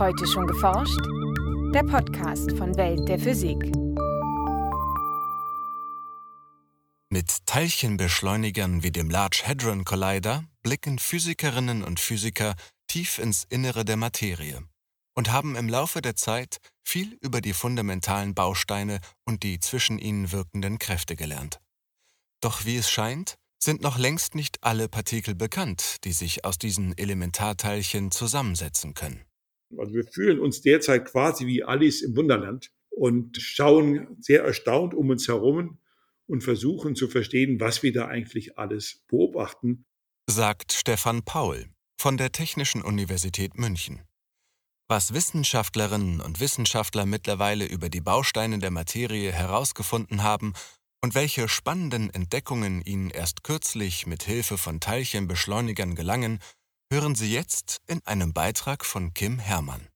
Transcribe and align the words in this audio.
Heute 0.00 0.26
schon 0.26 0.46
geforscht? 0.46 0.98
Der 1.74 1.82
Podcast 1.82 2.56
von 2.56 2.74
Welt 2.78 3.06
der 3.06 3.18
Physik. 3.18 3.58
Mit 7.10 7.44
Teilchenbeschleunigern 7.44 8.82
wie 8.82 8.92
dem 8.92 9.10
Large 9.10 9.42
Hadron 9.44 9.84
Collider 9.84 10.44
blicken 10.62 10.98
Physikerinnen 10.98 11.84
und 11.84 12.00
Physiker 12.00 12.54
tief 12.86 13.18
ins 13.18 13.44
Innere 13.44 13.84
der 13.84 13.98
Materie 13.98 14.62
und 15.14 15.30
haben 15.30 15.54
im 15.54 15.68
Laufe 15.68 16.00
der 16.00 16.16
Zeit 16.16 16.60
viel 16.82 17.18
über 17.20 17.42
die 17.42 17.52
fundamentalen 17.52 18.34
Bausteine 18.34 19.00
und 19.26 19.42
die 19.42 19.60
zwischen 19.60 19.98
ihnen 19.98 20.32
wirkenden 20.32 20.78
Kräfte 20.78 21.14
gelernt. 21.14 21.60
Doch 22.40 22.64
wie 22.64 22.78
es 22.78 22.90
scheint, 22.90 23.36
sind 23.62 23.82
noch 23.82 23.98
längst 23.98 24.34
nicht 24.34 24.64
alle 24.64 24.88
Partikel 24.88 25.34
bekannt, 25.34 25.96
die 26.04 26.12
sich 26.12 26.46
aus 26.46 26.56
diesen 26.56 26.96
Elementarteilchen 26.96 28.10
zusammensetzen 28.10 28.94
können. 28.94 29.26
Also 29.76 29.94
wir 29.94 30.04
fühlen 30.04 30.40
uns 30.40 30.62
derzeit 30.62 31.06
quasi 31.06 31.46
wie 31.46 31.62
Alice 31.62 32.02
im 32.02 32.16
Wunderland 32.16 32.70
und 32.90 33.36
schauen 33.36 34.16
sehr 34.20 34.42
erstaunt 34.42 34.94
um 34.94 35.10
uns 35.10 35.28
herum 35.28 35.78
und 36.26 36.44
versuchen 36.44 36.94
zu 36.94 37.08
verstehen, 37.08 37.60
was 37.60 37.82
wir 37.82 37.92
da 37.92 38.06
eigentlich 38.06 38.58
alles 38.58 39.04
beobachten. 39.08 39.84
Sagt 40.28 40.72
Stefan 40.72 41.22
Paul 41.22 41.66
von 42.00 42.16
der 42.16 42.32
Technischen 42.32 42.82
Universität 42.82 43.58
München. 43.58 44.00
Was 44.88 45.12
Wissenschaftlerinnen 45.14 46.20
und 46.20 46.40
Wissenschaftler 46.40 47.06
mittlerweile 47.06 47.64
über 47.64 47.88
die 47.88 48.00
Bausteine 48.00 48.58
der 48.58 48.70
Materie 48.70 49.30
herausgefunden 49.30 50.22
haben 50.22 50.52
und 51.02 51.14
welche 51.14 51.48
spannenden 51.48 52.10
Entdeckungen 52.10 52.82
ihnen 52.82 53.10
erst 53.10 53.44
kürzlich 53.44 54.06
mit 54.06 54.22
Hilfe 54.22 54.58
von 54.58 54.80
Teilchenbeschleunigern 54.80 55.94
gelangen, 55.94 56.40
hören 56.92 57.14
Sie 57.14 57.32
jetzt 57.32 57.80
in 57.86 58.00
einem 58.04 58.32
Beitrag 58.32 58.84
von 58.84 59.14
Kim 59.14 59.38
Herrmann. 59.38 59.86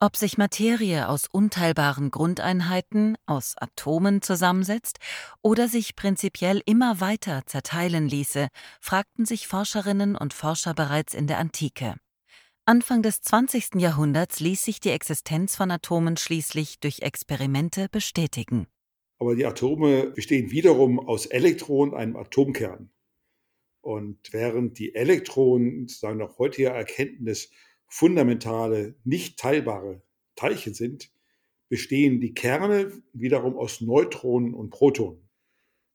Ob 0.00 0.16
sich 0.16 0.36
Materie 0.36 1.08
aus 1.08 1.28
unteilbaren 1.30 2.10
Grundeinheiten, 2.10 3.16
aus 3.24 3.54
Atomen 3.56 4.20
zusammensetzt 4.20 4.98
oder 5.42 5.68
sich 5.68 5.94
prinzipiell 5.94 6.60
immer 6.66 7.00
weiter 7.00 7.42
zerteilen 7.46 8.08
ließe, 8.08 8.48
fragten 8.80 9.24
sich 9.24 9.46
Forscherinnen 9.46 10.16
und 10.16 10.34
Forscher 10.34 10.74
bereits 10.74 11.14
in 11.14 11.28
der 11.28 11.38
Antike. 11.38 11.94
Anfang 12.66 13.02
des 13.02 13.22
20. 13.22 13.76
Jahrhunderts 13.76 14.40
ließ 14.40 14.64
sich 14.64 14.80
die 14.80 14.90
Existenz 14.90 15.54
von 15.54 15.70
Atomen 15.70 16.16
schließlich 16.16 16.80
durch 16.80 17.00
Experimente 17.00 17.88
bestätigen. 17.90 18.66
Aber 19.20 19.36
die 19.36 19.46
Atome 19.46 20.10
bestehen 20.10 20.50
wiederum 20.50 20.98
aus 20.98 21.26
Elektronen, 21.26 21.94
einem 21.94 22.16
Atomkern. 22.16 22.90
Und 23.84 24.32
während 24.32 24.78
die 24.78 24.94
Elektronen, 24.94 25.88
sozusagen 25.88 26.18
nach 26.18 26.38
heutiger 26.38 26.70
Erkenntnis, 26.70 27.50
fundamentale, 27.86 28.96
nicht 29.04 29.38
teilbare 29.38 30.02
Teilchen 30.36 30.74
sind, 30.74 31.10
bestehen 31.68 32.20
die 32.20 32.34
Kerne 32.34 32.92
wiederum 33.12 33.56
aus 33.56 33.80
Neutronen 33.80 34.54
und 34.54 34.70
Protonen. 34.70 35.28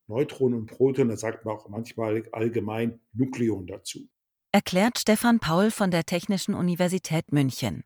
Neutronen 0.08 0.60
und 0.60 0.66
Protonen, 0.68 1.10
da 1.10 1.18
sagt 1.18 1.46
man 1.46 1.56
auch 1.56 1.70
manchmal 1.70 2.28
allgemein 2.32 3.00
Nukleon 3.14 3.68
dazu 3.68 4.08
erklärt 4.52 4.98
Stefan 4.98 5.40
Paul 5.40 5.72
von 5.72 5.92
der 5.92 6.06
Technischen 6.06 6.54
Universität 6.56 7.32
München. 7.32 7.84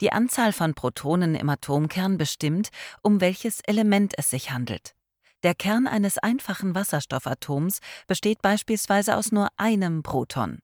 Die 0.00 0.12
Anzahl 0.12 0.52
von 0.52 0.74
Protonen 0.74 1.34
im 1.34 1.48
Atomkern 1.48 2.16
bestimmt, 2.16 2.70
um 3.02 3.20
welches 3.20 3.60
Element 3.60 4.14
es 4.16 4.30
sich 4.30 4.50
handelt. 4.50 4.94
Der 5.42 5.54
Kern 5.54 5.86
eines 5.86 6.18
einfachen 6.18 6.74
Wasserstoffatoms 6.74 7.80
besteht 8.06 8.42
beispielsweise 8.42 9.16
aus 9.16 9.32
nur 9.32 9.48
einem 9.56 10.02
Proton, 10.02 10.58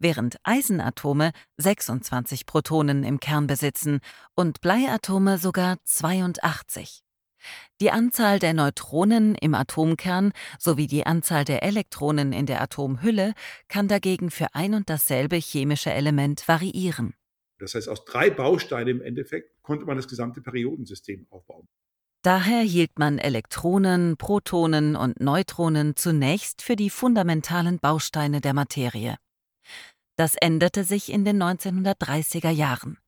während 0.00 0.38
Eisenatome 0.42 1.30
26 1.58 2.44
Protonen 2.44 3.04
im 3.04 3.20
Kern 3.20 3.46
besitzen 3.46 4.00
und 4.34 4.60
Bleiatome 4.60 5.38
sogar 5.38 5.76
82. 5.84 7.04
Die 7.80 7.92
Anzahl 7.92 8.40
der 8.40 8.52
Neutronen 8.52 9.36
im 9.36 9.54
Atomkern 9.54 10.32
sowie 10.58 10.88
die 10.88 11.06
Anzahl 11.06 11.44
der 11.44 11.62
Elektronen 11.62 12.32
in 12.32 12.46
der 12.46 12.60
Atomhülle 12.60 13.32
kann 13.68 13.86
dagegen 13.86 14.32
für 14.32 14.54
ein 14.54 14.74
und 14.74 14.90
dasselbe 14.90 15.36
chemische 15.36 15.92
Element 15.92 16.48
variieren. 16.48 17.14
Das 17.58 17.76
heißt, 17.76 17.88
aus 17.88 18.04
drei 18.04 18.30
Bausteinen 18.30 18.96
im 18.96 19.02
Endeffekt 19.02 19.62
konnte 19.62 19.86
man 19.86 19.96
das 19.96 20.08
gesamte 20.08 20.40
Periodensystem 20.40 21.28
aufbauen. 21.30 21.68
Daher 22.26 22.62
hielt 22.62 22.98
man 22.98 23.20
Elektronen, 23.20 24.16
Protonen 24.16 24.96
und 24.96 25.20
Neutronen 25.20 25.94
zunächst 25.94 26.60
für 26.60 26.74
die 26.74 26.90
fundamentalen 26.90 27.78
Bausteine 27.78 28.40
der 28.40 28.52
Materie. 28.52 29.16
Das 30.16 30.34
änderte 30.34 30.82
sich 30.82 31.12
in 31.12 31.24
den 31.24 31.40
1930er 31.40 32.50
Jahren. 32.50 32.98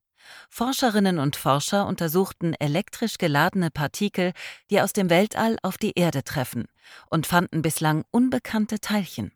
Forscherinnen 0.48 1.18
und 1.18 1.34
Forscher 1.34 1.88
untersuchten 1.88 2.54
elektrisch 2.60 3.18
geladene 3.18 3.72
Partikel, 3.72 4.34
die 4.70 4.80
aus 4.80 4.92
dem 4.92 5.10
Weltall 5.10 5.56
auf 5.64 5.78
die 5.78 5.98
Erde 5.98 6.22
treffen, 6.22 6.66
und 7.10 7.26
fanden 7.26 7.60
bislang 7.60 8.04
unbekannte 8.12 8.78
Teilchen. 8.78 9.32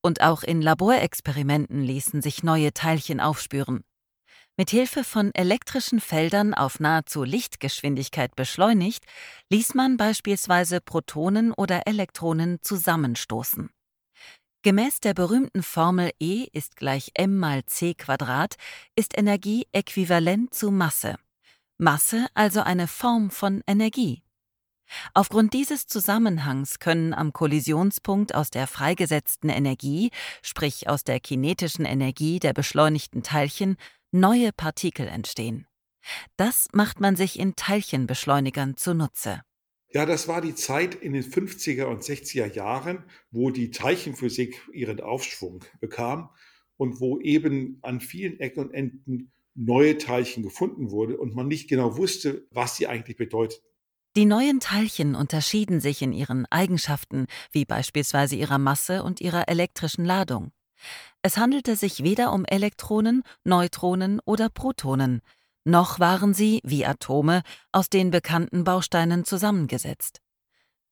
Und 0.00 0.20
auch 0.20 0.44
in 0.44 0.62
Laborexperimenten 0.62 1.82
ließen 1.82 2.22
sich 2.22 2.44
neue 2.44 2.72
Teilchen 2.72 3.18
aufspüren. 3.18 3.82
Mit 4.58 4.68
Hilfe 4.68 5.02
von 5.02 5.34
elektrischen 5.34 5.98
Feldern 5.98 6.52
auf 6.52 6.78
nahezu 6.78 7.24
Lichtgeschwindigkeit 7.24 8.36
beschleunigt, 8.36 9.04
ließ 9.48 9.74
man 9.74 9.96
beispielsweise 9.96 10.82
Protonen 10.82 11.52
oder 11.52 11.86
Elektronen 11.86 12.58
zusammenstoßen. 12.60 13.70
Gemäß 14.62 15.00
der 15.00 15.14
berühmten 15.14 15.62
Formel 15.62 16.10
E 16.20 16.46
ist 16.52 16.76
gleich 16.76 17.12
m 17.14 17.38
mal 17.38 17.64
c 17.64 17.94
Quadrat 17.94 18.56
ist 18.94 19.16
Energie 19.16 19.66
äquivalent 19.72 20.52
zu 20.52 20.70
Masse. 20.70 21.16
Masse 21.78 22.26
also 22.34 22.60
eine 22.60 22.86
Form 22.86 23.30
von 23.30 23.62
Energie. 23.66 24.22
Aufgrund 25.14 25.54
dieses 25.54 25.86
Zusammenhangs 25.86 26.78
können 26.78 27.14
am 27.14 27.32
Kollisionspunkt 27.32 28.34
aus 28.34 28.50
der 28.50 28.66
freigesetzten 28.66 29.48
Energie, 29.48 30.10
sprich 30.42 30.88
aus 30.88 31.02
der 31.02 31.18
kinetischen 31.18 31.86
Energie 31.86 32.38
der 32.38 32.52
beschleunigten 32.52 33.22
Teilchen, 33.22 33.76
neue 34.12 34.52
Partikel 34.52 35.08
entstehen. 35.08 35.66
Das 36.36 36.68
macht 36.72 37.00
man 37.00 37.16
sich 37.16 37.38
in 37.38 37.56
Teilchenbeschleunigern 37.56 38.76
zunutze. 38.76 39.42
Ja, 39.90 40.06
das 40.06 40.26
war 40.26 40.40
die 40.40 40.54
Zeit 40.54 40.94
in 40.94 41.12
den 41.12 41.22
50er 41.22 41.84
und 41.84 42.02
60er 42.02 42.52
Jahren, 42.52 43.04
wo 43.30 43.50
die 43.50 43.70
Teilchenphysik 43.70 44.60
ihren 44.72 45.00
Aufschwung 45.00 45.64
bekam 45.80 46.30
und 46.76 47.00
wo 47.00 47.20
eben 47.20 47.78
an 47.82 48.00
vielen 48.00 48.40
Ecken 48.40 48.64
und 48.64 48.74
Enden 48.74 49.32
neue 49.54 49.98
Teilchen 49.98 50.42
gefunden 50.42 50.90
wurde 50.90 51.18
und 51.18 51.34
man 51.34 51.46
nicht 51.46 51.68
genau 51.68 51.98
wusste, 51.98 52.46
was 52.50 52.76
sie 52.76 52.86
eigentlich 52.86 53.18
bedeuten. 53.18 53.56
Die 54.16 54.24
neuen 54.24 54.60
Teilchen 54.60 55.14
unterschieden 55.14 55.80
sich 55.80 56.02
in 56.02 56.12
ihren 56.12 56.46
Eigenschaften, 56.46 57.26
wie 57.50 57.64
beispielsweise 57.64 58.36
ihrer 58.36 58.58
Masse 58.58 59.02
und 59.02 59.20
ihrer 59.20 59.48
elektrischen 59.48 60.04
Ladung. 60.04 60.52
Es 61.22 61.36
handelte 61.36 61.76
sich 61.76 62.02
weder 62.02 62.32
um 62.32 62.44
Elektronen, 62.44 63.22
Neutronen 63.44 64.20
oder 64.24 64.48
Protonen, 64.48 65.22
noch 65.64 66.00
waren 66.00 66.34
sie, 66.34 66.60
wie 66.64 66.84
Atome, 66.84 67.42
aus 67.70 67.88
den 67.88 68.10
bekannten 68.10 68.64
Bausteinen 68.64 69.24
zusammengesetzt. 69.24 70.20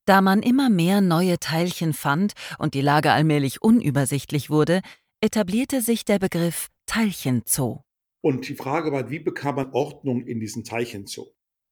Da 0.07 0.21
man 0.21 0.43
immer 0.43 0.71
mehr 0.71 1.01
neue 1.01 1.39
Teilchen 1.39 1.93
fand 1.93 2.33
und 2.59 2.75
die 2.75 2.81
Lage 2.81 3.13
allmählich 3.13 3.63
unübersichtlich 3.63 4.49
wurde, 4.49 4.81
etablierte 5.21 5.83
sich 5.83 6.05
der 6.05 6.19
Begriff 6.19 6.69
Teilchenzoo. 6.87 7.83
Und 8.23 8.49
die 8.49 8.55
Frage 8.55 8.93
war, 8.93 9.11
wie 9.11 9.19
bekam 9.19 9.57
man 9.57 9.73
Ordnung 9.73 10.25
in 10.27 10.41
diesen 10.41 10.65
Teilchenzoo? 10.65 11.27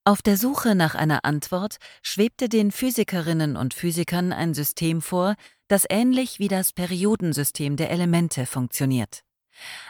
Auf 0.05 0.23
der 0.23 0.37
Suche 0.37 0.75
nach 0.75 0.95
einer 0.95 1.25
Antwort 1.25 1.77
schwebte 2.03 2.49
den 2.49 2.73
Physikerinnen 2.73 3.56
und 3.56 3.75
Physikern 3.75 4.33
ein 4.33 4.55
System 4.55 5.03
vor, 5.03 5.35
das 5.69 5.87
ähnlich 5.88 6.38
wie 6.38 6.49
das 6.49 6.73
Periodensystem 6.73 7.76
der 7.76 7.91
Elemente 7.91 8.47
funktioniert. 8.47 9.23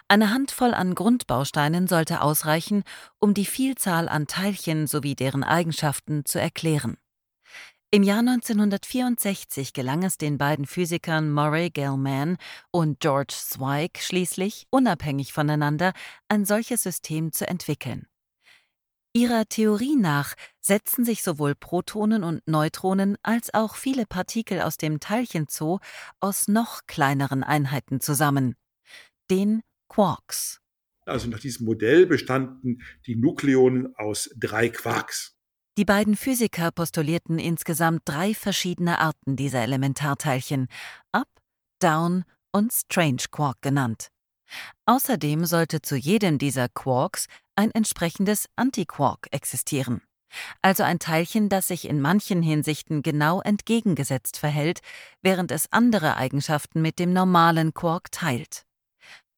Eine 0.08 0.30
Handvoll 0.30 0.74
an 0.74 0.94
Grundbausteinen 0.94 1.86
sollte 1.86 2.20
ausreichen, 2.20 2.84
um 3.18 3.34
die 3.34 3.44
Vielzahl 3.44 4.08
an 4.08 4.26
Teilchen 4.26 4.86
sowie 4.86 5.14
deren 5.14 5.44
Eigenschaften 5.44 6.24
zu 6.24 6.40
erklären. 6.40 6.96
Im 7.90 8.02
Jahr 8.02 8.18
1964 8.18 9.72
gelang 9.72 10.02
es 10.02 10.18
den 10.18 10.36
beiden 10.36 10.66
Physikern 10.66 11.32
Murray 11.32 11.70
Gell-Mann 11.70 12.36
und 12.70 13.00
George 13.00 13.34
Zweig 13.34 13.98
schließlich, 13.98 14.66
unabhängig 14.68 15.32
voneinander, 15.32 15.92
ein 16.28 16.44
solches 16.44 16.82
System 16.82 17.32
zu 17.32 17.48
entwickeln. 17.48 18.06
Ihrer 19.14 19.46
Theorie 19.46 19.96
nach 19.96 20.34
setzen 20.60 21.04
sich 21.04 21.22
sowohl 21.22 21.54
Protonen 21.54 22.22
und 22.22 22.46
Neutronen 22.46 23.16
als 23.22 23.52
auch 23.54 23.74
viele 23.74 24.06
Partikel 24.06 24.60
aus 24.60 24.76
dem 24.76 25.00
Teilchenzoo 25.00 25.78
aus 26.20 26.46
noch 26.46 26.82
kleineren 26.86 27.42
Einheiten 27.42 28.00
zusammen 28.00 28.54
den 29.30 29.62
Quarks. 29.88 30.60
Also 31.04 31.28
nach 31.28 31.40
diesem 31.40 31.66
Modell 31.66 32.06
bestanden 32.06 32.82
die 33.06 33.16
Nukleonen 33.16 33.94
aus 33.96 34.30
drei 34.36 34.68
Quarks. 34.68 35.34
Die 35.78 35.84
beiden 35.84 36.16
Physiker 36.16 36.70
postulierten 36.70 37.38
insgesamt 37.38 38.02
drei 38.04 38.34
verschiedene 38.34 38.98
Arten 38.98 39.36
dieser 39.36 39.62
Elementarteilchen, 39.62 40.68
Up, 41.12 41.28
Down 41.78 42.24
und 42.52 42.72
Strange 42.72 43.24
Quark 43.30 43.62
genannt. 43.62 44.08
Außerdem 44.86 45.44
sollte 45.44 45.80
zu 45.80 45.96
jedem 45.96 46.38
dieser 46.38 46.68
Quarks 46.68 47.26
ein 47.58 47.72
entsprechendes 47.72 48.48
Antiquark 48.54 49.26
existieren, 49.32 50.00
also 50.62 50.84
ein 50.84 51.00
Teilchen, 51.00 51.48
das 51.48 51.66
sich 51.66 51.88
in 51.88 52.00
manchen 52.00 52.40
Hinsichten 52.40 53.02
genau 53.02 53.40
entgegengesetzt 53.40 54.38
verhält, 54.38 54.78
während 55.22 55.50
es 55.50 55.72
andere 55.72 56.16
Eigenschaften 56.16 56.80
mit 56.80 57.00
dem 57.00 57.12
normalen 57.12 57.74
Quark 57.74 58.12
teilt. 58.12 58.64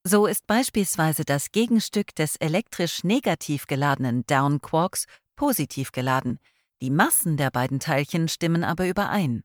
So 0.03 0.27
ist 0.27 0.45
beispielsweise 0.45 1.25
das 1.25 1.51
Gegenstück 1.51 2.13
des 2.13 2.35
elektrisch 2.35 3.03
negativ 3.03 3.65
geladenen 3.65 4.23
Down-Quarks 4.27 5.07
positiv 5.35 5.91
geladen, 5.91 6.39
die 6.79 6.91
Massen 6.91 7.37
der 7.37 7.49
beiden 7.49 7.79
Teilchen 7.79 8.27
stimmen 8.27 8.63
aber 8.63 8.87
überein. 8.87 9.43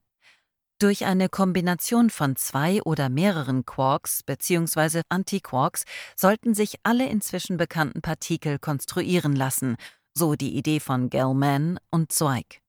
Durch 0.79 1.07
eine 1.07 1.31
Kombination 1.31 2.11
von 2.11 2.37
zwei 2.37 2.83
oder 2.83 3.09
mehreren 3.09 3.65
Quarks 3.65 4.23
bzw. 4.23 5.01
Antiquarks 5.09 5.85
sollten 6.15 6.53
sich 6.53 6.75
alle 6.83 7.09
inzwischen 7.09 7.57
bekannten 7.57 8.03
Partikel 8.03 8.59
konstruieren 8.59 9.35
lassen, 9.35 9.77
so 10.13 10.35
die 10.35 10.55
Idee 10.55 10.79
von 10.81 11.09
Gell-Mann 11.09 11.79
und 11.91 12.13
Zweig. 12.13 12.61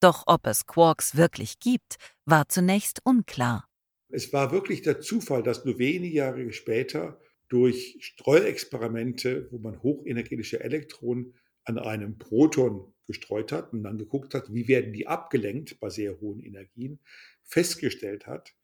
Doch 0.00 0.22
ob 0.26 0.46
es 0.46 0.66
Quarks 0.66 1.16
wirklich 1.16 1.58
gibt, 1.58 1.96
war 2.24 2.48
zunächst 2.48 3.00
unklar. 3.02 3.68
Es 4.10 4.32
war 4.32 4.52
wirklich 4.52 4.82
der 4.82 5.00
Zufall, 5.00 5.42
dass 5.42 5.64
nur 5.64 5.80
wenige 5.80 6.14
Jahre 6.14 6.52
später 6.52 7.18
durch 7.48 7.96
Streuexperimente, 7.98 9.48
wo 9.50 9.58
man 9.58 9.82
hochenergetische 9.82 10.60
Elektronen 10.60 11.34
an 11.64 11.80
einem 11.80 12.16
Proton 12.16 12.94
gestreut 13.06 13.50
hat 13.50 13.72
und 13.72 13.82
dann 13.82 13.98
geguckt 13.98 14.34
hat, 14.34 14.52
wie 14.52 14.68
werden 14.68 14.92
die 14.92 15.08
abgelenkt 15.08 15.80
bei 15.80 15.90
sehr 15.90 16.20
hohen 16.20 16.40
Energien, 16.40 17.00
festgestellt 17.46 18.26
hat, 18.26 18.54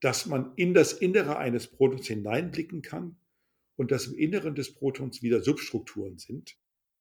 dass 0.00 0.26
man 0.26 0.52
in 0.56 0.74
das 0.74 0.92
Innere 0.92 1.38
eines 1.38 1.66
Protons 1.66 2.06
hineinblicken 2.06 2.82
kann 2.82 3.16
und 3.76 3.90
dass 3.90 4.06
im 4.06 4.16
Inneren 4.16 4.54
des 4.54 4.74
Protons 4.74 5.22
wieder 5.22 5.42
Substrukturen 5.42 6.18
sind. 6.18 6.56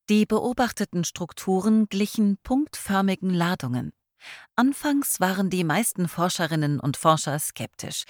Die 0.09 0.25
beobachteten 0.25 1.03
Strukturen 1.03 1.87
glichen 1.87 2.37
punktförmigen 2.43 3.29
Ladungen. 3.29 3.93
Anfangs 4.55 5.19
waren 5.19 5.49
die 5.49 5.63
meisten 5.63 6.07
Forscherinnen 6.07 6.79
und 6.79 6.97
Forscher 6.97 7.37
skeptisch, 7.39 8.05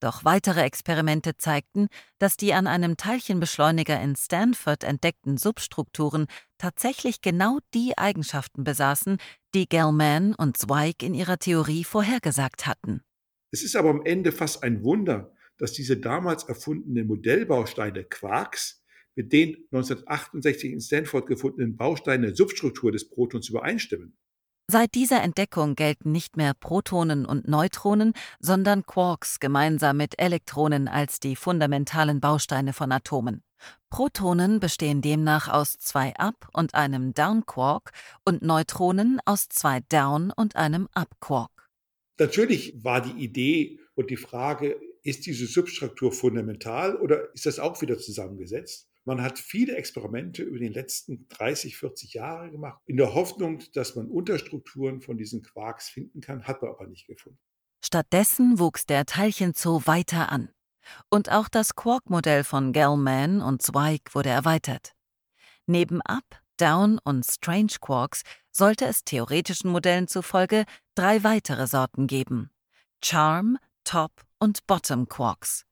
doch 0.00 0.24
weitere 0.24 0.62
Experimente 0.62 1.36
zeigten, 1.36 1.88
dass 2.18 2.36
die 2.36 2.54
an 2.54 2.66
einem 2.66 2.96
Teilchenbeschleuniger 2.96 4.00
in 4.00 4.14
Stanford 4.14 4.84
entdeckten 4.84 5.36
Substrukturen 5.36 6.26
tatsächlich 6.56 7.20
genau 7.20 7.58
die 7.74 7.98
Eigenschaften 7.98 8.62
besaßen, 8.62 9.18
die 9.54 9.68
Gell-Mann 9.68 10.34
und 10.34 10.56
Zweig 10.56 11.02
in 11.02 11.14
ihrer 11.14 11.38
Theorie 11.38 11.84
vorhergesagt 11.84 12.66
hatten. 12.66 13.02
Es 13.50 13.62
ist 13.62 13.76
aber 13.76 13.90
am 13.90 14.04
Ende 14.04 14.32
fast 14.32 14.62
ein 14.62 14.82
Wunder, 14.84 15.32
dass 15.56 15.72
diese 15.72 15.96
damals 15.96 16.44
erfundenen 16.44 17.06
Modellbausteine 17.06 18.04
Quarks 18.04 18.82
mit 19.14 19.32
den 19.32 19.56
1968 19.72 20.72
in 20.72 20.80
Stanford 20.80 21.26
gefundenen 21.26 21.76
Bausteinen 21.76 22.22
der 22.22 22.36
Substruktur 22.36 22.92
des 22.92 23.08
Protons 23.08 23.48
übereinstimmen. 23.48 24.16
Seit 24.70 24.94
dieser 24.94 25.22
Entdeckung 25.22 25.76
gelten 25.76 26.12
nicht 26.12 26.36
mehr 26.36 26.52
Protonen 26.52 27.24
und 27.24 27.48
Neutronen, 27.48 28.12
sondern 28.38 28.84
Quarks 28.84 29.40
gemeinsam 29.40 29.96
mit 29.96 30.20
Elektronen 30.20 30.88
als 30.88 31.20
die 31.20 31.36
fundamentalen 31.36 32.20
Bausteine 32.20 32.74
von 32.74 32.92
Atomen. 32.92 33.42
Protonen 33.90 34.60
bestehen 34.60 35.02
demnach 35.02 35.48
aus 35.48 35.78
zwei 35.78 36.14
Up- 36.16 36.48
und 36.52 36.74
einem 36.74 37.14
Down-Quark 37.14 37.92
und 38.24 38.42
Neutronen 38.42 39.20
aus 39.24 39.48
zwei 39.48 39.80
Down- 39.80 40.30
und 40.30 40.56
einem 40.56 40.88
Up-Quark. 40.92 41.68
Natürlich 42.18 42.84
war 42.84 43.00
die 43.00 43.22
Idee 43.22 43.80
und 43.94 44.10
die 44.10 44.16
Frage, 44.16 44.78
ist 45.02 45.26
diese 45.26 45.46
Substruktur 45.46 46.12
fundamental 46.12 46.96
oder 46.96 47.32
ist 47.34 47.46
das 47.46 47.58
auch 47.58 47.80
wieder 47.80 47.98
zusammengesetzt? 47.98 48.88
Man 49.04 49.22
hat 49.22 49.38
viele 49.38 49.74
Experimente 49.76 50.42
über 50.42 50.58
die 50.58 50.68
letzten 50.68 51.26
30, 51.30 51.78
40 51.78 52.12
Jahre 52.12 52.50
gemacht, 52.50 52.78
in 52.84 52.98
der 52.98 53.14
Hoffnung, 53.14 53.62
dass 53.72 53.96
man 53.96 54.08
Unterstrukturen 54.08 55.00
von 55.00 55.16
diesen 55.16 55.42
Quarks 55.42 55.88
finden 55.88 56.20
kann, 56.20 56.44
hat 56.44 56.60
man 56.60 56.72
aber 56.72 56.86
nicht 56.86 57.06
gefunden. 57.06 57.38
Stattdessen 57.82 58.58
wuchs 58.58 58.84
der 58.84 59.06
Teilchenzoo 59.06 59.86
weiter 59.86 60.30
an. 60.30 60.50
Und 61.10 61.30
auch 61.30 61.48
das 61.48 61.74
Quark-Modell 61.74 62.44
von 62.44 62.72
Gell-Mann 62.72 63.40
und 63.40 63.62
Zweig 63.62 64.14
wurde 64.14 64.30
erweitert. 64.30 64.94
Neben 65.66 66.02
Up, 66.02 66.24
Down 66.58 66.98
und 66.98 67.24
Strange 67.24 67.74
Quarks 67.80 68.22
sollte 68.50 68.86
es 68.86 69.04
theoretischen 69.04 69.70
Modellen 69.70 70.08
zufolge 70.08 70.64
drei 70.94 71.22
weitere 71.24 71.66
Sorten 71.66 72.06
geben: 72.06 72.50
Charm, 73.02 73.58
Top 73.84 74.12
und 74.38 74.66
Bottom 74.66 75.08
Quarks. 75.08 75.64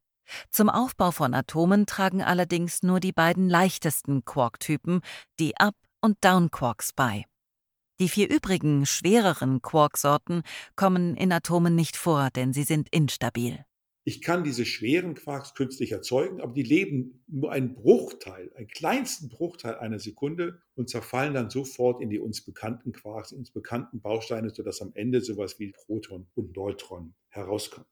Zum 0.51 0.71
Aufbau 0.71 1.11
von 1.11 1.35
Atomen 1.35 1.87
tragen 1.87 2.23
allerdings 2.23 2.83
nur 2.83 3.01
die 3.01 3.13
beiden 3.13 3.49
leichtesten 3.49 4.25
Quarktypen, 4.25 5.01
die 5.39 5.57
Up- 5.59 5.75
und 6.01 6.17
Down-Quarks, 6.25 6.93
bei. 6.93 7.25
Die 7.99 8.09
vier 8.09 8.31
übrigen, 8.31 8.87
schwereren 8.87 9.61
Quarksorten 9.61 10.43
kommen 10.77 11.17
in 11.17 11.33
Atomen 11.33 11.75
nicht 11.75 11.97
vor, 11.97 12.31
denn 12.31 12.53
sie 12.53 12.65
sind 12.65 12.89
instabil. 12.91 13.66
Ich 14.09 14.23
kann 14.23 14.45
diese 14.45 14.65
schweren 14.65 15.17
Quarks 15.17 15.55
künstlich 15.55 15.91
erzeugen, 15.91 16.41
aber 16.41 16.53
die 16.53 16.63
leben 16.63 17.25
nur 17.27 17.51
einen 17.51 17.75
Bruchteil, 17.75 18.53
einen 18.55 18.69
kleinsten 18.69 19.29
Bruchteil 19.29 19.75
einer 19.79 19.99
Sekunde 19.99 20.63
und 20.77 20.89
zerfallen 20.89 21.35
dann 21.35 21.51
sofort 21.51 22.01
in 22.01 22.09
die 22.09 22.21
uns 22.21 22.41
bekannten 22.41 22.93
Quarks, 22.93 23.33
in 23.33 23.39
uns 23.39 23.51
bekannten 23.51 24.01
Bausteine, 24.01 24.51
sodass 24.51 24.81
am 24.81 24.93
Ende 24.95 25.23
sowas 25.23 25.59
wie 25.59 25.73
Proton 25.73 26.29
und 26.37 26.55
Neutron 26.55 27.15
herauskommt. 27.31 27.89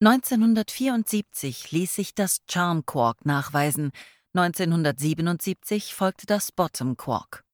1974 0.00 1.70
ließ 1.70 1.94
sich 1.94 2.16
das 2.16 2.42
Charm 2.50 2.84
Quark 2.84 3.24
nachweisen, 3.24 3.92
1977 4.34 5.94
folgte 5.94 6.26
das 6.26 6.50
Bottom 6.50 6.96
Quark. 6.96 7.44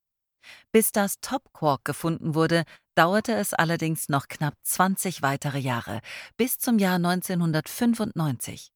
Bis 0.72 0.92
das 0.92 1.20
Top 1.20 1.52
Quark 1.52 1.84
gefunden 1.84 2.34
wurde, 2.34 2.64
dauerte 2.98 3.32
es 3.34 3.54
allerdings 3.54 4.08
noch 4.08 4.26
knapp 4.26 4.54
20 4.64 5.22
weitere 5.22 5.58
Jahre, 5.60 6.00
bis 6.36 6.58
zum 6.58 6.80
Jahr 6.80 6.96
1995. 6.96 8.72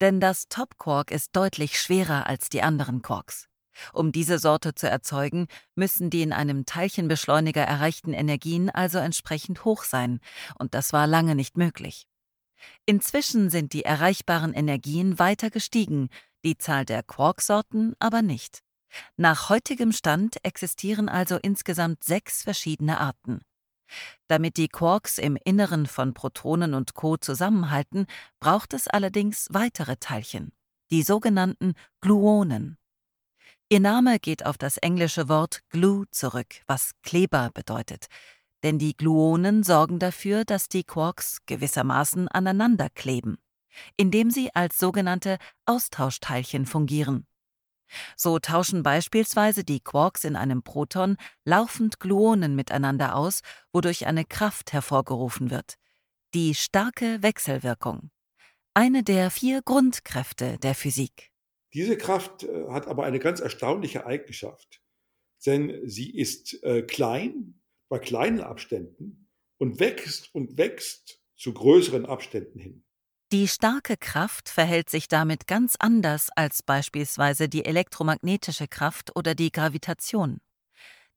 Denn 0.00 0.18
das 0.18 0.48
Top 0.48 0.78
Quark 0.78 1.12
ist 1.12 1.36
deutlich 1.36 1.80
schwerer 1.80 2.26
als 2.26 2.48
die 2.48 2.62
anderen 2.62 3.02
Quarks. 3.02 3.48
Um 3.92 4.10
diese 4.10 4.40
Sorte 4.40 4.74
zu 4.74 4.88
erzeugen, 4.88 5.46
müssen 5.76 6.10
die 6.10 6.22
in 6.22 6.32
einem 6.32 6.66
Teilchenbeschleuniger 6.66 7.62
erreichten 7.62 8.12
Energien 8.12 8.68
also 8.68 8.98
entsprechend 8.98 9.64
hoch 9.64 9.84
sein, 9.84 10.18
und 10.58 10.74
das 10.74 10.92
war 10.92 11.06
lange 11.06 11.36
nicht 11.36 11.56
möglich. 11.56 12.08
Inzwischen 12.84 13.48
sind 13.48 13.74
die 13.74 13.84
erreichbaren 13.84 14.54
Energien 14.54 15.20
weiter 15.20 15.50
gestiegen, 15.50 16.08
die 16.44 16.58
Zahl 16.58 16.84
der 16.84 17.04
Quarksorten 17.04 17.94
aber 18.00 18.22
nicht. 18.22 18.64
Nach 19.16 19.48
heutigem 19.48 19.92
Stand 19.92 20.44
existieren 20.44 21.08
also 21.08 21.36
insgesamt 21.36 22.02
sechs 22.02 22.42
verschiedene 22.42 22.98
Arten. 22.98 23.40
Damit 24.28 24.56
die 24.56 24.68
Quarks 24.68 25.18
im 25.18 25.36
Inneren 25.44 25.86
von 25.86 26.14
Protonen 26.14 26.74
und 26.74 26.94
Co 26.94 27.16
zusammenhalten, 27.16 28.06
braucht 28.40 28.74
es 28.74 28.88
allerdings 28.88 29.48
weitere 29.50 29.96
Teilchen, 29.96 30.52
die 30.90 31.02
sogenannten 31.02 31.74
Gluonen. 32.00 32.78
Ihr 33.68 33.80
Name 33.80 34.18
geht 34.18 34.44
auf 34.44 34.58
das 34.58 34.76
englische 34.76 35.28
Wort 35.28 35.60
Glue 35.70 36.04
zurück, 36.10 36.56
was 36.66 36.92
Kleber 37.02 37.50
bedeutet, 37.54 38.06
denn 38.62 38.78
die 38.78 38.96
Gluonen 38.96 39.62
sorgen 39.62 39.98
dafür, 39.98 40.44
dass 40.44 40.68
die 40.68 40.84
Quarks 40.84 41.38
gewissermaßen 41.46 42.28
aneinander 42.28 42.90
kleben, 42.90 43.38
indem 43.96 44.30
sie 44.30 44.54
als 44.54 44.78
sogenannte 44.78 45.38
Austauschteilchen 45.64 46.66
fungieren. 46.66 47.26
So 48.16 48.38
tauschen 48.38 48.82
beispielsweise 48.82 49.64
die 49.64 49.80
Quarks 49.80 50.24
in 50.24 50.36
einem 50.36 50.62
Proton 50.62 51.16
laufend 51.44 52.00
Gluonen 52.00 52.54
miteinander 52.54 53.16
aus, 53.16 53.40
wodurch 53.72 54.06
eine 54.06 54.24
Kraft 54.24 54.72
hervorgerufen 54.72 55.50
wird. 55.50 55.74
Die 56.34 56.54
starke 56.54 57.22
Wechselwirkung. 57.22 58.10
Eine 58.74 59.02
der 59.02 59.30
vier 59.30 59.60
Grundkräfte 59.62 60.58
der 60.58 60.74
Physik. 60.74 61.30
Diese 61.74 61.96
Kraft 61.96 62.44
äh, 62.44 62.68
hat 62.70 62.86
aber 62.86 63.04
eine 63.04 63.18
ganz 63.18 63.40
erstaunliche 63.40 64.06
Eigenschaft, 64.06 64.82
denn 65.44 65.80
sie 65.84 66.10
ist 66.10 66.62
äh, 66.62 66.82
klein, 66.82 67.60
bei 67.88 67.98
kleinen 67.98 68.40
Abständen 68.40 69.28
und 69.58 69.80
wächst 69.80 70.34
und 70.34 70.56
wächst 70.56 71.20
zu 71.36 71.52
größeren 71.52 72.06
Abständen 72.06 72.58
hin. 72.58 72.84
Die 73.32 73.48
starke 73.48 73.96
Kraft 73.96 74.50
verhält 74.50 74.90
sich 74.90 75.08
damit 75.08 75.46
ganz 75.46 75.76
anders 75.78 76.28
als 76.36 76.62
beispielsweise 76.62 77.48
die 77.48 77.64
elektromagnetische 77.64 78.68
Kraft 78.68 79.16
oder 79.16 79.34
die 79.34 79.50
Gravitation. 79.50 80.42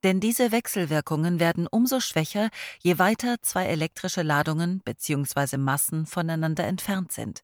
Denn 0.02 0.22
diese 0.22 0.54
Wechselwirkungen 0.54 1.42
werden 1.42 1.68
umso 1.68 2.00
schwächer, 2.00 2.52
je 2.80 3.00
weiter 3.00 3.36
zwei 3.42 3.66
elektrische 3.66 4.22
Ladungen 4.22 4.80
bzw. 4.86 5.58
Massen 5.58 6.06
voneinander 6.06 6.64
entfernt 6.64 7.12
sind. 7.12 7.42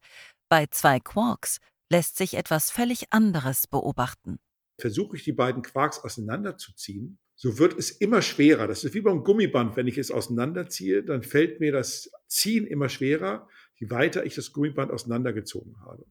Bei 0.48 0.68
zwei 0.68 1.02
Quarks 1.02 1.58
lässt 1.90 2.16
sich 2.16 2.36
etwas 2.36 2.72
völlig 2.72 3.12
anderes 3.12 3.68
beobachten. 3.68 4.40
Versuche 4.80 5.18
ich 5.18 5.26
die 5.26 5.34
beiden 5.34 5.64
Quarks 5.64 6.00
auseinanderzuziehen, 6.00 7.20
so 7.36 7.58
wird 7.58 7.78
es 7.78 7.90
immer 7.90 8.22
schwerer. 8.22 8.68
Das 8.68 8.84
ist 8.84 8.94
wie 8.94 9.02
beim 9.02 9.24
Gummiband. 9.24 9.76
Wenn 9.76 9.88
ich 9.88 9.98
es 9.98 10.12
auseinanderziehe, 10.12 11.04
dann 11.04 11.24
fällt 11.24 11.60
mir 11.60 11.72
das 11.72 12.12
Ziehen 12.28 12.68
immer 12.68 12.88
schwerer, 12.88 13.50
je 13.82 13.90
weiter 13.90 14.24
ich 14.26 14.36
das 14.36 14.54
Gummiband 14.54 14.92
auseinandergezogen 14.92 15.76
habe. 15.82 16.06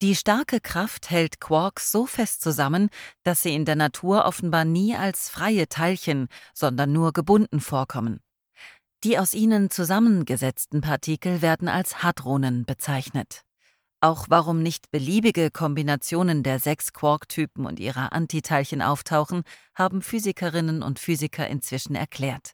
Die 0.00 0.14
starke 0.14 0.60
Kraft 0.60 1.10
hält 1.10 1.40
Quarks 1.40 1.90
so 1.90 2.06
fest 2.06 2.40
zusammen, 2.40 2.88
dass 3.24 3.42
sie 3.42 3.54
in 3.54 3.64
der 3.64 3.74
Natur 3.74 4.24
offenbar 4.24 4.64
nie 4.64 4.94
als 4.94 5.28
freie 5.28 5.68
Teilchen, 5.68 6.28
sondern 6.54 6.92
nur 6.92 7.12
gebunden 7.12 7.60
vorkommen. 7.60 8.20
Die 9.02 9.18
aus 9.18 9.34
ihnen 9.34 9.70
zusammengesetzten 9.70 10.80
Partikel 10.80 11.42
werden 11.42 11.68
als 11.68 12.04
Hadronen 12.04 12.64
bezeichnet. 12.64 13.42
Auch 14.00 14.26
warum 14.28 14.62
nicht 14.62 14.92
beliebige 14.92 15.50
Kombinationen 15.50 16.44
der 16.44 16.60
sechs 16.60 16.92
Quark-Typen 16.92 17.66
und 17.66 17.80
ihrer 17.80 18.12
Antiteilchen 18.12 18.80
auftauchen, 18.80 19.42
haben 19.74 20.02
Physikerinnen 20.02 20.84
und 20.84 21.00
Physiker 21.00 21.48
inzwischen 21.48 21.96
erklärt. 21.96 22.52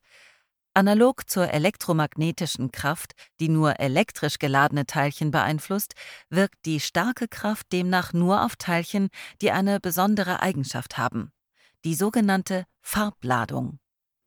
Analog 0.76 1.30
zur 1.30 1.50
elektromagnetischen 1.50 2.72
Kraft, 2.72 3.12
die 3.38 3.48
nur 3.48 3.78
elektrisch 3.78 4.40
geladene 4.40 4.86
Teilchen 4.86 5.30
beeinflusst, 5.30 5.94
wirkt 6.30 6.66
die 6.66 6.80
starke 6.80 7.28
Kraft 7.28 7.72
demnach 7.72 8.12
nur 8.12 8.44
auf 8.44 8.56
Teilchen, 8.56 9.08
die 9.40 9.52
eine 9.52 9.78
besondere 9.78 10.42
Eigenschaft 10.42 10.98
haben, 10.98 11.30
die 11.84 11.94
sogenannte 11.94 12.64
Farbladung. 12.80 13.78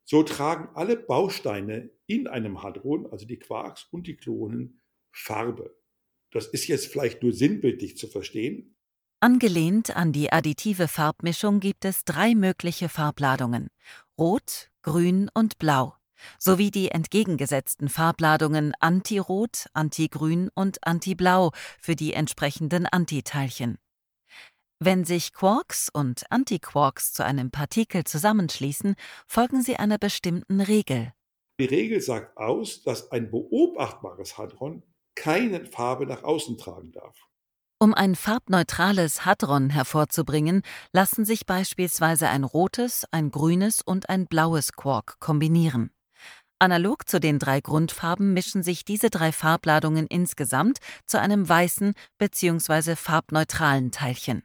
So 0.04 0.22
tragen 0.22 0.70
alle 0.74 0.96
Bausteine 0.96 1.90
in 2.06 2.26
einem 2.26 2.62
Hadron, 2.62 3.06
also 3.12 3.26
die 3.26 3.38
Quarks 3.38 3.86
und 3.90 4.06
die 4.06 4.16
Klonen, 4.16 4.80
Farbe. 5.12 5.76
Das 6.30 6.46
ist 6.46 6.66
jetzt 6.66 6.86
vielleicht 6.86 7.22
nur 7.22 7.34
sinnbildlich 7.34 7.98
zu 7.98 8.06
verstehen. 8.06 8.74
Angelehnt 9.20 9.94
an 9.94 10.12
die 10.12 10.32
additive 10.32 10.88
Farbmischung 10.88 11.60
gibt 11.60 11.84
es 11.84 12.04
drei 12.04 12.34
mögliche 12.34 12.88
Farbladungen: 12.88 13.68
Rot, 14.16 14.70
Grün 14.80 15.28
und 15.34 15.58
Blau 15.58 15.97
sowie 16.38 16.70
die 16.70 16.90
entgegengesetzten 16.90 17.88
Farbladungen 17.88 18.72
Antirot, 18.80 19.66
Antigrün 19.72 20.50
und 20.54 20.86
Antiblau 20.86 21.52
für 21.80 21.96
die 21.96 22.12
entsprechenden 22.12 22.86
Antiteilchen. 22.86 23.78
Wenn 24.80 25.04
sich 25.04 25.32
Quarks 25.32 25.88
und 25.92 26.30
Antiquarks 26.30 27.12
zu 27.12 27.24
einem 27.24 27.50
Partikel 27.50 28.04
zusammenschließen, 28.04 28.94
folgen 29.26 29.62
sie 29.62 29.76
einer 29.76 29.98
bestimmten 29.98 30.60
Regel. 30.60 31.12
Die 31.60 31.64
Regel 31.64 32.00
sagt 32.00 32.36
aus, 32.36 32.82
dass 32.82 33.10
ein 33.10 33.30
beobachtbares 33.30 34.38
Hadron 34.38 34.84
keine 35.16 35.66
Farbe 35.66 36.06
nach 36.06 36.22
außen 36.22 36.56
tragen 36.58 36.92
darf. 36.92 37.16
Um 37.80 37.94
ein 37.94 38.14
farbneutrales 38.14 39.24
Hadron 39.24 39.70
hervorzubringen, 39.70 40.62
lassen 40.92 41.24
sich 41.24 41.46
beispielsweise 41.46 42.28
ein 42.28 42.44
rotes, 42.44 43.04
ein 43.12 43.30
grünes 43.30 43.82
und 43.82 44.08
ein 44.08 44.26
blaues 44.26 44.72
Quark 44.72 45.18
kombinieren. 45.20 45.90
Analog 46.58 47.08
zu 47.08 47.20
den 47.20 47.38
drei 47.38 47.60
Grundfarben 47.60 48.32
mischen 48.32 48.62
sich 48.62 48.84
diese 48.84 49.10
drei 49.10 49.32
Farbladungen 49.32 50.06
insgesamt 50.06 50.78
zu 51.06 51.20
einem 51.20 51.48
weißen 51.48 51.94
bzw. 52.18 52.96
farbneutralen 52.96 53.90
Teilchen. 53.90 54.42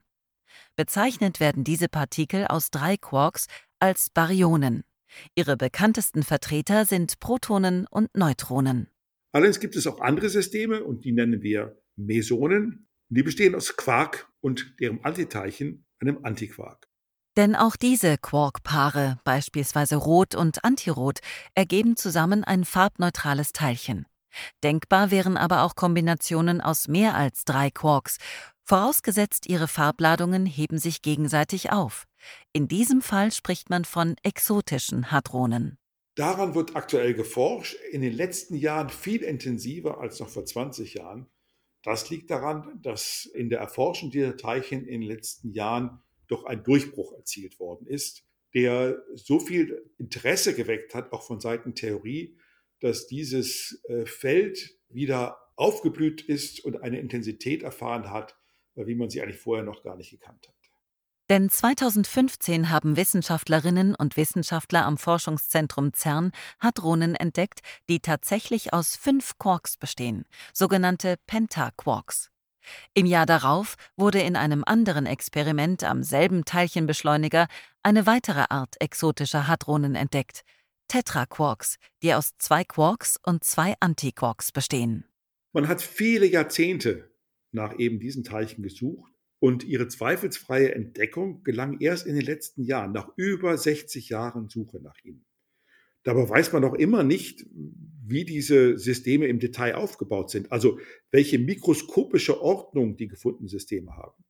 Bezeichnet 0.75 1.39
werden 1.39 1.63
diese 1.63 1.89
Partikel 1.89 2.45
aus 2.45 2.69
drei 2.69 2.97
Quarks 2.97 3.47
als 3.79 4.09
Baryonen. 4.09 4.83
Ihre 5.35 5.57
bekanntesten 5.57 6.23
Vertreter 6.23 6.85
sind 6.85 7.19
Protonen 7.19 7.87
und 7.87 8.15
Neutronen. 8.15 8.89
Allerdings 9.31 9.59
gibt 9.59 9.75
es 9.75 9.87
auch 9.87 9.99
andere 9.99 10.29
Systeme 10.29 10.83
und 10.83 11.05
die 11.05 11.11
nennen 11.11 11.41
wir 11.41 11.81
Mesonen. 11.95 12.87
Die 13.09 13.23
bestehen 13.23 13.55
aus 13.55 13.75
Quark 13.75 14.31
und 14.41 14.75
deren 14.79 15.03
Antiteilchen, 15.03 15.85
einem 15.99 16.23
Antiquark. 16.23 16.87
Denn 17.35 17.55
auch 17.55 17.75
diese 17.75 18.17
Quark-Paare, 18.17 19.17
beispielsweise 19.23 19.95
Rot 19.95 20.35
und 20.35 20.63
Antirot, 20.63 21.19
ergeben 21.55 21.95
zusammen 21.95 22.43
ein 22.43 22.63
farbneutrales 22.63 23.53
Teilchen. 23.53 24.05
Denkbar 24.63 25.11
wären 25.11 25.37
aber 25.37 25.63
auch 25.63 25.75
Kombinationen 25.75 26.61
aus 26.61 26.87
mehr 26.87 27.15
als 27.15 27.43
drei 27.45 27.71
Quarks, 27.71 28.17
vorausgesetzt 28.63 29.47
ihre 29.47 29.67
Farbladungen 29.67 30.45
heben 30.45 30.77
sich 30.77 31.01
gegenseitig 31.01 31.71
auf. 31.71 32.05
In 32.53 32.67
diesem 32.67 33.01
Fall 33.01 33.31
spricht 33.31 33.69
man 33.69 33.85
von 33.85 34.15
exotischen 34.23 35.11
Hadronen. 35.11 35.77
Daran 36.15 36.53
wird 36.53 36.75
aktuell 36.75 37.15
geforscht, 37.15 37.75
in 37.91 38.01
den 38.01 38.13
letzten 38.13 38.55
Jahren 38.55 38.89
viel 38.89 39.23
intensiver 39.23 39.99
als 39.99 40.19
noch 40.19 40.29
vor 40.29 40.45
20 40.45 40.93
Jahren. 40.93 41.27
Das 41.81 42.09
liegt 42.09 42.29
daran, 42.29 42.79
dass 42.81 43.25
in 43.25 43.49
der 43.49 43.59
Erforschung 43.59 44.11
dieser 44.11 44.37
Teilchen 44.37 44.85
in 44.85 45.01
den 45.01 45.09
letzten 45.09 45.49
Jahren 45.51 46.01
doch 46.33 46.45
ein 46.45 46.63
Durchbruch 46.63 47.13
erzielt 47.13 47.59
worden 47.59 47.87
ist, 47.87 48.23
der 48.53 49.01
so 49.15 49.39
viel 49.39 49.91
Interesse 49.97 50.53
geweckt 50.53 50.93
hat, 50.93 51.11
auch 51.11 51.23
von 51.23 51.39
Seiten 51.39 51.75
Theorie, 51.75 52.37
dass 52.79 53.07
dieses 53.07 53.81
äh, 53.87 54.05
Feld 54.05 54.77
wieder 54.89 55.37
aufgeblüht 55.55 56.21
ist 56.21 56.63
und 56.65 56.81
eine 56.81 56.99
Intensität 56.99 57.63
erfahren 57.63 58.09
hat, 58.09 58.37
äh, 58.75 58.85
wie 58.85 58.95
man 58.95 59.09
sie 59.09 59.21
eigentlich 59.21 59.39
vorher 59.39 59.63
noch 59.63 59.83
gar 59.83 59.95
nicht 59.95 60.11
gekannt 60.11 60.47
hat. 60.47 60.55
Denn 61.29 61.49
2015 61.49 62.69
haben 62.69 62.97
Wissenschaftlerinnen 62.97 63.95
und 63.95 64.17
Wissenschaftler 64.17 64.85
am 64.85 64.97
Forschungszentrum 64.97 65.93
CERN 65.93 66.31
Hadronen 66.59 67.15
entdeckt, 67.15 67.61
die 67.87 68.01
tatsächlich 68.01 68.73
aus 68.73 68.97
fünf 68.97 69.37
Quarks 69.37 69.77
bestehen, 69.77 70.25
sogenannte 70.53 71.15
Pentaquarks. 71.25 72.32
Im 72.93 73.05
Jahr 73.05 73.25
darauf 73.25 73.75
wurde 73.95 74.21
in 74.21 74.35
einem 74.35 74.63
anderen 74.65 75.05
Experiment 75.05 75.83
am 75.83 76.03
selben 76.03 76.45
Teilchenbeschleuniger 76.45 77.47
eine 77.81 78.05
weitere 78.05 78.45
Art 78.49 78.75
exotischer 78.79 79.47
Hadronen 79.47 79.95
entdeckt, 79.95 80.43
Tetraquarks, 80.87 81.77
die 82.01 82.13
aus 82.13 82.37
zwei 82.37 82.63
Quarks 82.63 83.19
und 83.23 83.43
zwei 83.43 83.75
Antiquarks 83.79 84.51
bestehen. 84.51 85.05
Man 85.51 85.67
hat 85.67 85.81
viele 85.81 86.25
Jahrzehnte 86.25 87.11
nach 87.51 87.77
eben 87.77 87.99
diesen 87.99 88.23
Teilchen 88.23 88.63
gesucht 88.63 89.11
und 89.39 89.63
ihre 89.63 89.87
zweifelsfreie 89.87 90.73
Entdeckung 90.73 91.43
gelang 91.43 91.79
erst 91.79 92.07
in 92.07 92.15
den 92.15 92.25
letzten 92.25 92.63
Jahren, 92.63 92.91
nach 92.91 93.09
über 93.17 93.57
60 93.57 94.09
Jahren 94.09 94.49
Suche 94.49 94.81
nach 94.81 94.95
ihnen. 95.03 95.25
Dabei 96.03 96.27
weiß 96.29 96.53
man 96.53 96.61
noch 96.61 96.73
immer 96.73 97.03
nicht, 97.03 97.45
wie 98.13 98.25
diese 98.25 98.77
Systeme 98.77 99.27
im 99.27 99.39
Detail 99.39 99.75
aufgebaut 99.75 100.29
sind, 100.29 100.51
also 100.51 100.79
welche 101.11 101.39
mikroskopische 101.39 102.41
Ordnung 102.41 102.95
die 102.95 103.07
gefundenen 103.07 103.49
Systeme 103.49 103.97
haben. 103.97 104.23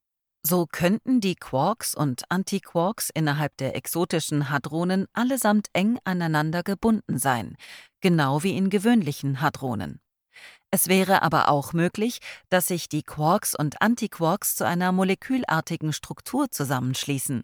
So 0.45 0.65
könnten 0.65 1.21
die 1.21 1.35
Quarks 1.35 1.95
und 1.95 2.23
Antiquarks 2.29 3.09
innerhalb 3.13 3.55
der 3.57 3.77
exotischen 3.77 4.49
Hadronen 4.49 5.05
allesamt 5.13 5.67
eng 5.71 5.99
aneinander 6.03 6.63
gebunden 6.63 7.17
sein, 7.17 7.55
genau 8.01 8.43
wie 8.43 8.57
in 8.57 8.69
gewöhnlichen 8.69 9.39
Hadronen. 9.39 10.01
Es 10.69 10.87
wäre 10.87 11.21
aber 11.21 11.49
auch 11.49 11.71
möglich, 11.71 12.19
dass 12.49 12.67
sich 12.67 12.89
die 12.89 13.03
Quarks 13.03 13.55
und 13.55 13.81
Antiquarks 13.81 14.55
zu 14.55 14.65
einer 14.65 14.91
molekülartigen 14.91 15.93
Struktur 15.93 16.49
zusammenschließen. 16.51 17.43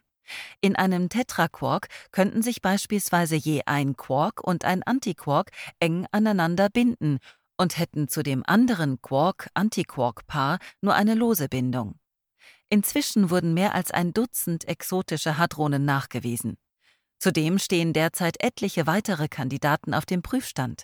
In 0.62 0.76
einem 0.76 1.10
Tetraquark 1.10 1.88
könnten 2.12 2.42
sich 2.42 2.62
beispielsweise 2.62 3.36
je 3.36 3.64
ein 3.66 3.96
Quark 3.96 4.44
und 4.44 4.66
ein 4.66 4.84
Antiquark 4.84 5.52
eng 5.80 6.08
aneinander 6.12 6.70
binden 6.70 7.20
und 7.58 7.78
hätten 7.78 8.08
zu 8.08 8.24
dem 8.24 8.44
anderen 8.46 9.02
Quark-Antiquark-Paar 9.02 10.60
nur 10.82 10.96
eine 10.96 11.14
lose 11.14 11.50
Bindung. 11.50 12.00
Inzwischen 12.70 13.30
wurden 13.30 13.54
mehr 13.54 13.76
als 13.76 13.92
ein 13.92 14.14
Dutzend 14.14 14.68
exotische 14.68 15.38
Hadronen 15.38 15.86
nachgewiesen. 15.86 16.58
Zudem 17.18 17.60
stehen 17.60 17.92
derzeit 17.92 18.42
etliche 18.42 18.88
weitere 18.88 19.28
Kandidaten 19.28 19.94
auf 19.94 20.06
dem 20.06 20.22
Prüfstand. 20.22 20.84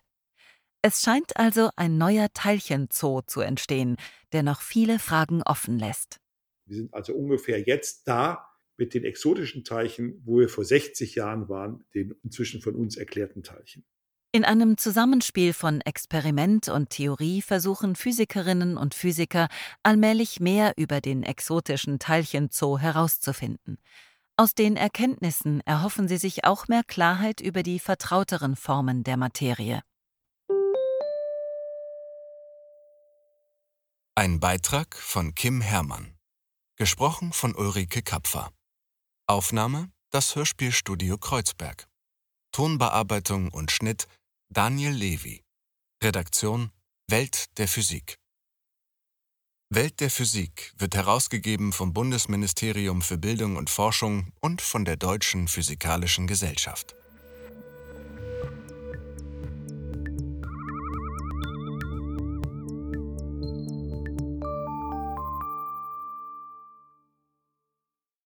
Es 0.82 1.02
scheint 1.02 1.38
also 1.38 1.70
ein 1.78 1.98
neuer 1.98 2.28
Teilchenzoo 2.34 3.22
zu 3.22 3.42
entstehen, 3.42 3.96
der 4.34 4.44
noch 4.44 4.62
viele 4.62 5.00
Fragen 5.00 5.42
offen 5.44 5.80
lässt. 5.80 6.20
Wir 6.66 6.78
sind 6.78 6.94
also 6.94 7.14
ungefähr 7.14 7.62
jetzt 7.62 8.08
da 8.08 8.54
mit 8.77 8.94
den 8.94 9.03
exotischen 9.03 9.63
Teilchen, 9.63 10.22
wo 10.25 10.39
wir 10.39 10.50
vor 10.50 10.65
60 10.65 11.15
Jahren 11.15 11.50
waren, 11.50 11.86
den 11.94 12.13
inzwischen 12.24 12.62
von 12.62 12.75
uns 12.75 12.98
erklärten 12.98 13.44
Teilchen. 13.44 13.86
In 14.32 14.44
einem 14.44 14.77
Zusammenspiel 14.77 15.53
von 15.53 15.79
Experiment 15.79 16.67
und 16.67 16.89
Theorie 16.89 17.41
versuchen 17.41 17.96
Physikerinnen 17.96 18.75
und 18.75 18.94
Physiker 18.94 19.48
allmählich 19.82 20.41
mehr 20.41 20.74
über 20.75 21.00
den 21.00 21.24
exotischen 21.24 22.00
Teilchenzoo 22.00 22.77
herauszufinden. 22.77 23.77
Aus 24.36 24.53
den 24.53 24.75
Erkenntnissen 24.75 25.62
erhoffen 25.62 26.10
sie 26.10 26.17
sich 26.17 26.44
auch 26.44 26.67
mehr 26.67 26.84
Klarheit 26.84 27.39
über 27.39 27.63
die 27.63 27.79
vertrauteren 27.79 28.58
Formen 28.58 29.05
der 29.05 29.15
Materie. 29.15 29.82
Ein 34.15 34.41
Beitrag 34.41 34.98
von 34.98 35.34
Kim 35.34 35.62
Herrmann. 35.62 36.17
Gesprochen 36.75 37.32
von 37.32 37.55
Ulrike 37.55 38.01
Kapfer. 38.01 38.51
Aufnahme 39.27 39.89
das 40.12 40.36
Hörspielstudio 40.36 41.17
Kreuzberg. 41.17 41.88
Tonbearbeitung 42.51 43.50
und 43.50 43.72
Schnitt 43.72 44.08
Daniel 44.53 44.94
Levy. 44.94 45.41
Redaktion 46.03 46.70
Welt 47.10 47.46
der 47.58 47.67
Physik. 47.67 48.20
Welt 49.72 50.00
der 50.00 50.12
Physik 50.12 50.74
wird 50.77 50.94
herausgegeben 50.94 51.74
vom 51.74 51.91
Bundesministerium 51.91 53.01
für 53.01 53.17
Bildung 53.17 53.55
und 53.55 53.72
Forschung 53.72 54.32
und 54.41 54.62
von 54.62 54.86
der 54.86 54.96
Deutschen 54.96 55.48
Physikalischen 55.48 56.27
Gesellschaft. 56.27 56.96